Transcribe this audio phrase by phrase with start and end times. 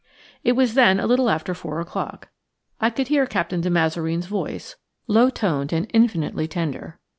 [0.43, 2.29] It was then a little after four o'clock.
[2.79, 6.97] I could hear Captain de Mazareen's voice, low toned and infinitely tender.